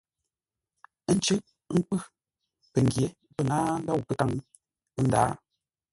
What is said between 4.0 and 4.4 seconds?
kə́káŋ,